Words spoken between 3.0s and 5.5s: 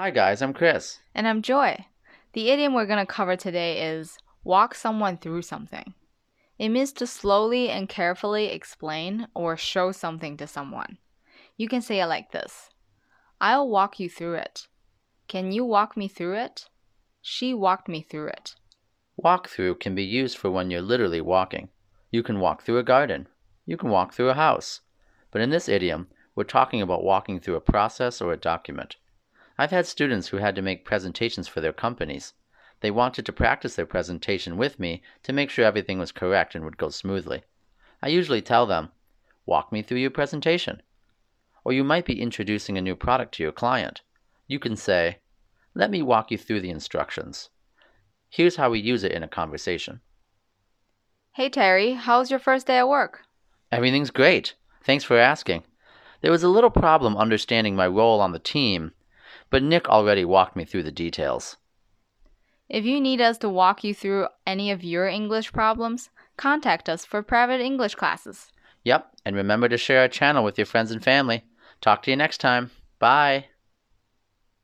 to cover today is walk someone through